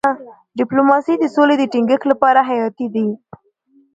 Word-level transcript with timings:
ډيپلوماسي 0.57 1.13
د 1.19 1.25
سولې 1.35 1.55
د 1.59 1.63
ټینګښت 1.71 2.03
لپاره 2.11 2.39
حیاتي 2.49 2.87
ده. 2.95 3.05